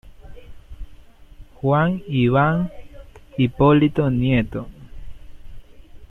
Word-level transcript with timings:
Juan 1.57 2.01
Iván 2.07 2.71
Hipólito 3.37 4.09
Nieto. 4.09 4.67